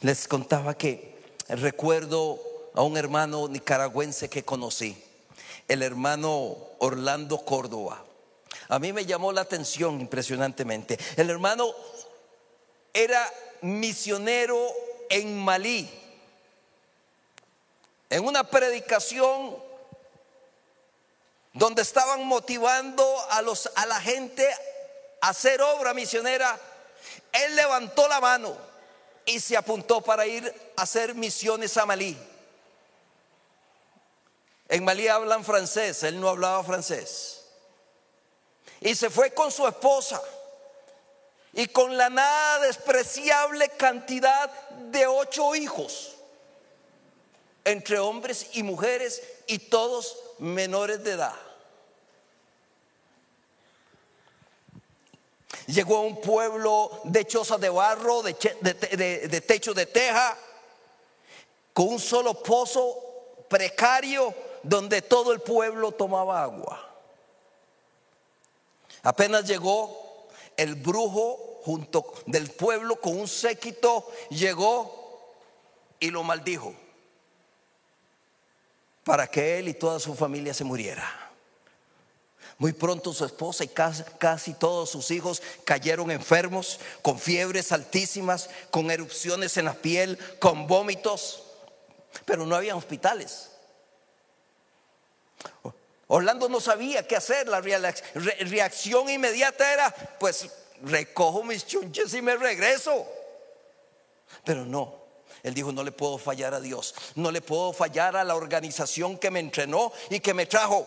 [0.00, 2.38] Les contaba que recuerdo
[2.74, 4.96] a un hermano nicaragüense que conocí,
[5.68, 8.04] el hermano Orlando Córdoba.
[8.68, 10.98] A mí me llamó la atención impresionantemente.
[11.16, 11.72] El hermano
[12.92, 13.28] era
[13.62, 14.72] misionero
[15.08, 15.88] en Malí.
[18.08, 19.56] En una predicación
[21.52, 24.48] donde estaban motivando a, los, a la gente
[25.20, 26.58] a hacer obra misionera,
[27.32, 28.56] él levantó la mano
[29.24, 32.16] y se apuntó para ir a hacer misiones a Malí.
[34.68, 37.44] En Malí hablan francés, él no hablaba francés.
[38.80, 40.22] Y se fue con su esposa
[41.52, 44.50] y con la nada despreciable cantidad
[44.90, 46.16] de ocho hijos,
[47.64, 51.34] entre hombres y mujeres y todos menores de edad.
[55.66, 60.36] Llegó a un pueblo de chozas de barro, de, de techo de teja,
[61.72, 66.88] con un solo pozo precario donde todo el pueblo tomaba agua.
[69.02, 70.09] Apenas llegó
[70.60, 75.34] el brujo junto del pueblo con un séquito llegó
[75.98, 76.74] y lo maldijo
[79.04, 81.30] para que él y toda su familia se muriera.
[82.58, 88.90] Muy pronto su esposa y casi, todos sus hijos cayeron enfermos, con fiebres altísimas, con
[88.90, 91.42] erupciones en la piel, con vómitos,
[92.26, 93.48] pero no había hospitales.
[96.12, 100.48] Orlando no sabía qué hacer, la reacción inmediata era, pues
[100.82, 103.06] recojo mis chunches y me regreso.
[104.44, 105.04] Pero no,
[105.44, 109.18] él dijo, no le puedo fallar a Dios, no le puedo fallar a la organización
[109.18, 110.84] que me entrenó y que me trajo.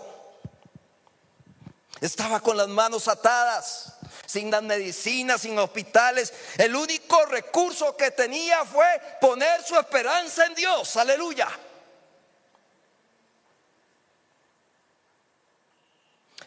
[2.01, 3.93] Estaba con las manos atadas,
[4.25, 6.33] sin las medicinas, sin hospitales.
[6.57, 8.85] El único recurso que tenía fue
[9.21, 10.97] poner su esperanza en Dios.
[10.97, 11.47] Aleluya.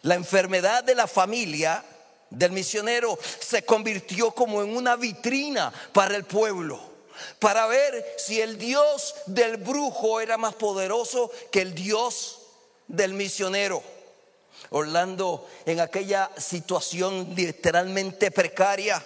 [0.07, 1.83] La enfermedad de la familia
[2.29, 6.79] del misionero se convirtió como en una vitrina para el pueblo,
[7.39, 12.39] para ver si el Dios del brujo era más poderoso que el Dios
[12.87, 13.83] del misionero.
[14.69, 19.05] Orlando en aquella situación literalmente precaria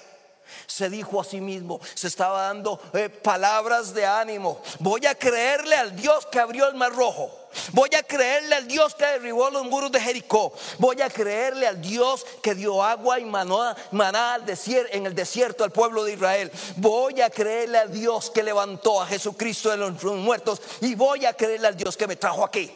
[0.67, 4.61] se dijo a sí mismo, se estaba dando eh, palabras de ánimo.
[4.77, 7.40] Voy a creerle al Dios que abrió el mar rojo.
[7.71, 10.53] Voy a creerle al Dios que derribó los muros de Jericó.
[10.77, 16.03] Voy a creerle al Dios que dio agua y maná, en el desierto al pueblo
[16.03, 16.51] de Israel.
[16.77, 20.61] Voy a creerle al Dios que levantó a Jesucristo de los muertos.
[20.81, 22.71] Y voy a creerle al Dios que me trajo aquí.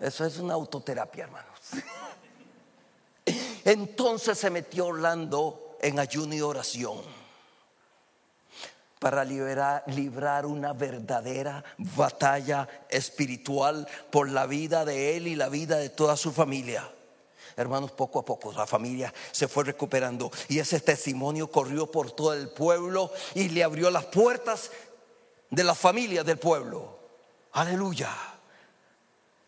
[0.00, 1.60] Eso es una autoterapia, hermanos.
[3.64, 7.23] Entonces se metió Orlando en ayuno y oración
[9.04, 15.90] para librar una verdadera batalla espiritual por la vida de él y la vida de
[15.90, 16.90] toda su familia.
[17.54, 22.32] Hermanos, poco a poco la familia se fue recuperando y ese testimonio corrió por todo
[22.32, 24.70] el pueblo y le abrió las puertas
[25.50, 26.98] de la familia del pueblo.
[27.52, 28.08] Aleluya.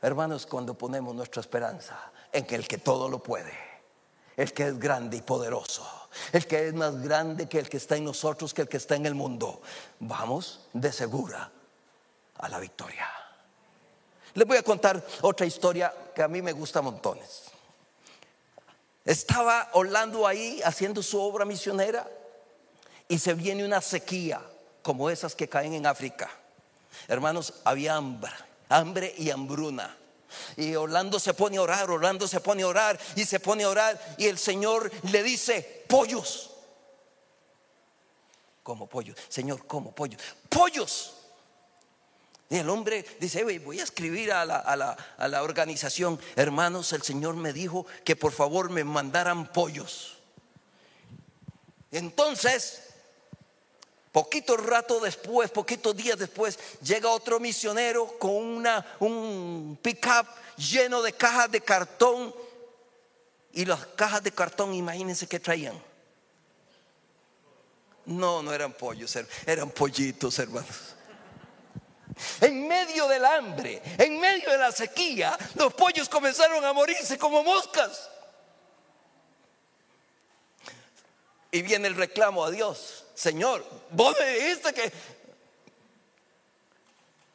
[0.02, 3.54] Hermanos, cuando ponemos nuestra esperanza en el que todo lo puede,
[4.36, 5.95] el que es grande y poderoso,
[6.32, 8.96] el que es más grande que el que está en nosotros, que el que está
[8.96, 9.60] en el mundo.
[10.00, 11.50] Vamos de segura
[12.38, 13.08] a la victoria.
[14.34, 17.44] Les voy a contar otra historia que a mí me gusta montones.
[19.04, 22.06] Estaba Orlando ahí haciendo su obra misionera
[23.08, 24.42] y se viene una sequía
[24.82, 26.28] como esas que caen en África.
[27.08, 28.32] Hermanos, había hambre,
[28.68, 29.96] hambre y hambruna.
[30.56, 33.68] Y Orlando se pone a orar, Orlando se pone a orar y se pone a
[33.68, 36.50] orar y el Señor le dice, pollos.
[38.62, 40.20] Como pollos, Señor, como pollos.
[40.48, 41.14] Pollos.
[42.48, 47.34] Y el hombre dice, voy a escribir a la, a la organización, hermanos, el Señor
[47.34, 50.18] me dijo que por favor me mandaran pollos.
[51.90, 52.85] Entonces,
[54.16, 61.12] Poquito rato después, poquitos días después, llega otro misionero con una, un pickup lleno de
[61.12, 62.34] cajas de cartón
[63.52, 65.78] Y las cajas de cartón, imagínense que traían.
[68.06, 69.14] No, no eran pollos,
[69.44, 70.94] eran pollitos, hermanos.
[72.40, 77.42] En medio del hambre, en medio de la sequía, los pollos comenzaron a morirse como
[77.42, 78.08] moscas.
[81.50, 84.92] Y viene el reclamo a Dios, Señor, vos me dijiste que...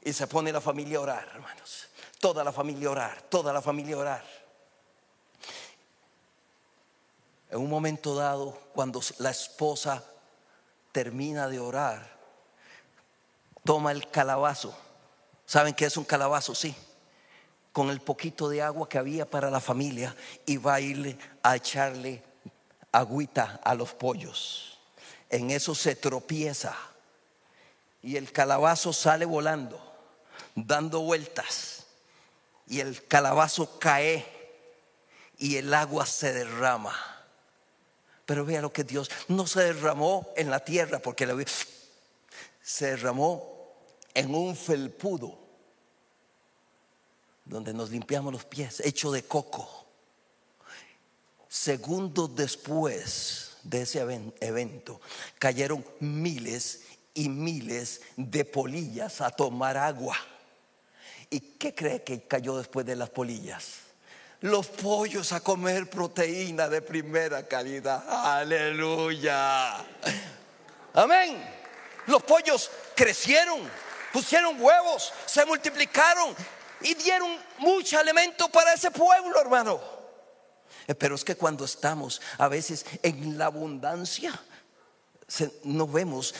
[0.03, 1.87] Y se pone la familia a orar, hermanos.
[2.19, 4.23] Toda la familia a orar, toda la familia a orar.
[7.49, 10.03] En un momento dado, cuando la esposa
[10.91, 12.15] termina de orar,
[13.63, 14.77] toma el calabazo.
[15.47, 16.53] ¿Saben qué es un calabazo?
[16.53, 16.75] Sí.
[17.73, 20.15] Con el poquito de agua que había para la familia
[20.45, 22.23] y va a irle a echarle
[22.91, 24.70] agüita a los pollos.
[25.31, 26.77] En eso se tropieza
[28.03, 29.81] y el calabazo sale volando,
[30.55, 31.85] dando vueltas
[32.67, 34.25] y el calabazo cae
[35.37, 36.93] y el agua se derrama.
[38.25, 41.35] Pero vea lo que Dios no se derramó en la tierra porque la,
[42.61, 43.73] se derramó
[44.13, 45.39] en un felpudo
[47.45, 49.85] donde nos limpiamos los pies, hecho de coco.
[51.47, 53.99] Segundos después de ese
[54.39, 55.01] evento,
[55.39, 56.81] cayeron miles
[57.13, 60.17] y miles de polillas a tomar agua.
[61.29, 63.79] ¿Y qué cree que cayó después de las polillas?
[64.41, 68.03] Los pollos a comer proteína de primera calidad.
[68.07, 69.77] Aleluya.
[70.93, 71.61] Amén.
[72.07, 73.59] Los pollos crecieron,
[74.11, 76.35] pusieron huevos, se multiplicaron
[76.81, 80.00] y dieron mucho alimento para ese pueblo, hermano.
[80.87, 84.39] Eh, pero es que cuando estamos a veces en la abundancia,
[85.63, 86.33] no vemos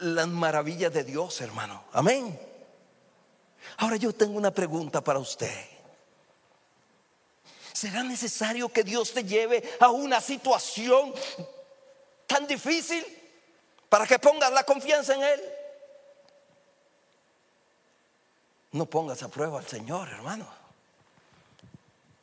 [0.00, 1.84] las maravillas de Dios, hermano.
[1.92, 2.38] Amén.
[3.78, 5.52] Ahora yo tengo una pregunta para usted.
[7.72, 11.14] ¿Será necesario que Dios te lleve a una situación
[12.26, 13.04] tan difícil
[13.88, 15.40] para que pongas la confianza en Él?
[18.72, 20.46] No pongas a prueba al Señor, hermano.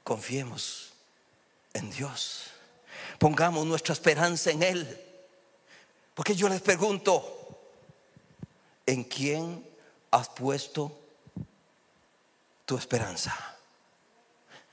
[0.03, 0.94] Confiemos
[1.76, 2.45] en Dios.
[3.19, 5.01] Pongamos nuestra esperanza en Él.
[6.13, 7.59] Porque yo les pregunto,
[8.86, 9.67] ¿en quién
[10.09, 10.97] has puesto
[12.65, 13.36] tu esperanza?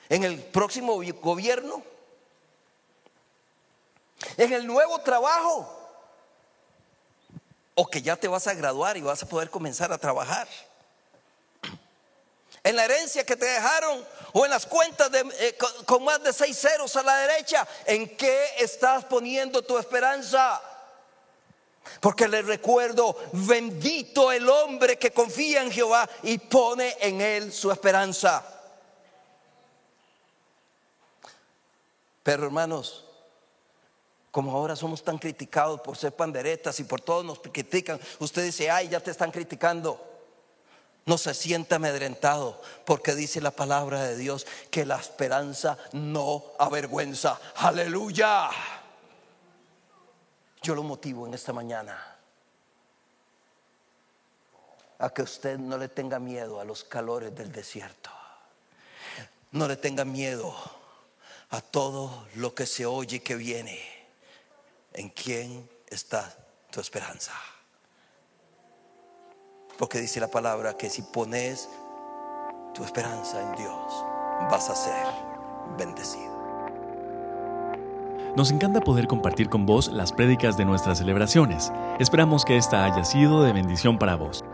[0.08, 1.82] ¿En el próximo gobierno?
[4.36, 5.78] ¿En el nuevo trabajo?
[7.74, 10.46] ¿O que ya te vas a graduar y vas a poder comenzar a trabajar?
[12.72, 15.56] En la herencia que te dejaron o en las cuentas eh,
[15.86, 20.60] con, más de seis ceros a la derecha, ¿en qué estás poniendo tu esperanza?
[22.00, 27.70] Porque les recuerdo, bendito el hombre que confía en Jehová y pone en él su
[27.70, 28.42] esperanza.
[32.22, 33.04] Pero hermanos,
[34.30, 38.70] como ahora somos tan criticados por ser panderetas y por todos nos critican, usted dice,
[38.70, 40.11] ay, ya te están criticando.
[41.04, 47.40] No se sienta amedrentado porque dice la palabra de Dios que la esperanza no avergüenza.
[47.56, 48.50] Aleluya.
[50.62, 52.12] Yo lo motivo en esta mañana
[55.00, 58.10] a que usted no le tenga miedo a los calores del desierto.
[59.50, 60.54] No le tenga miedo
[61.50, 63.80] a todo lo que se oye que viene.
[64.92, 66.32] ¿En quién está
[66.70, 67.32] tu esperanza?
[69.82, 71.68] Porque dice la palabra que si pones
[72.72, 74.04] tu esperanza en Dios,
[74.48, 75.06] vas a ser
[75.76, 76.30] bendecido.
[78.36, 81.72] Nos encanta poder compartir con vos las prédicas de nuestras celebraciones.
[81.98, 84.44] Esperamos que esta haya sido de bendición para vos.